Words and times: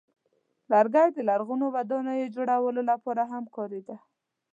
لرګی 0.71 1.09
د 1.15 1.19
لرغونو 1.29 1.65
ودانیو 1.75 2.33
جوړولو 2.35 2.81
لپاره 2.91 3.23
هم 3.31 3.43
کارېده. 3.55 3.95